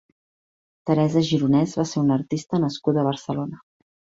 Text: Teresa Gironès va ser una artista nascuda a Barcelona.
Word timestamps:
Teresa 0.89 1.23
Gironès 1.27 1.77
va 1.81 1.85
ser 1.91 2.01
una 2.07 2.17
artista 2.23 2.63
nascuda 2.67 3.03
a 3.05 3.09
Barcelona. 3.13 3.63